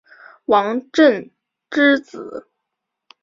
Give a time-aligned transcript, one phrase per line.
[0.45, 1.29] 王震
[1.69, 2.47] 之子。